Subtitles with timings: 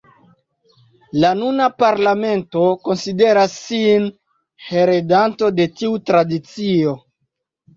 [1.23, 4.09] La nuna parlamento konsideras sin
[4.71, 6.97] heredanto de tiu tradicio.